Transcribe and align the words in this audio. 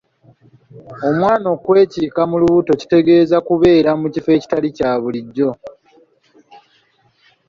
Omwana 1.07 1.47
okwekiika 1.55 2.21
mu 2.29 2.35
lubuto 2.41 2.71
kitegeeza 2.81 3.37
kubeera 3.47 3.91
mu 3.99 4.07
kifo 4.13 4.29
ekitali 4.37 4.69
kya 4.77 4.91
bulijjo. 5.01 5.49